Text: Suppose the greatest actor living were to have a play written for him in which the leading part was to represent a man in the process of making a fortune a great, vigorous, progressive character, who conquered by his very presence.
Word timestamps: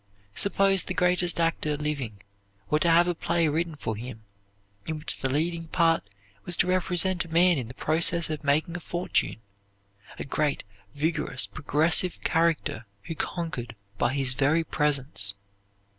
Suppose 0.33 0.81
the 0.81 0.95
greatest 0.95 1.39
actor 1.39 1.77
living 1.77 2.23
were 2.71 2.79
to 2.79 2.89
have 2.89 3.07
a 3.07 3.13
play 3.13 3.47
written 3.47 3.75
for 3.75 3.95
him 3.95 4.23
in 4.87 4.97
which 4.97 5.17
the 5.17 5.29
leading 5.29 5.67
part 5.67 6.01
was 6.43 6.57
to 6.57 6.65
represent 6.65 7.23
a 7.23 7.27
man 7.31 7.59
in 7.59 7.67
the 7.67 7.75
process 7.75 8.27
of 8.27 8.43
making 8.43 8.75
a 8.75 8.79
fortune 8.79 9.41
a 10.17 10.23
great, 10.23 10.63
vigorous, 10.95 11.45
progressive 11.45 12.19
character, 12.23 12.87
who 13.03 13.13
conquered 13.13 13.75
by 13.99 14.11
his 14.15 14.33
very 14.33 14.63
presence. 14.63 15.35